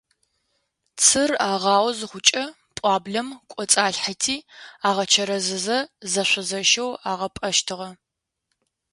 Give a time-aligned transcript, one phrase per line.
[1.05, 2.43] Цыр агъао зыхъукӏэ,
[2.75, 4.37] пӏуаблэм кӏоцӏалъхьэти,
[4.87, 5.79] агъэчэрэзызэ
[6.11, 7.89] зэшъо-зэщэу агъапӏэщтыгъэ.